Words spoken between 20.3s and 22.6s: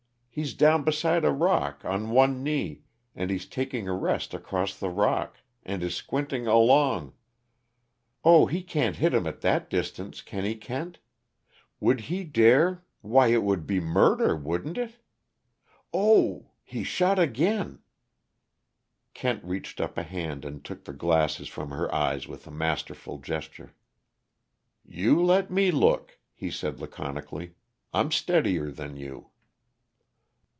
and took the glasses from her eyes with a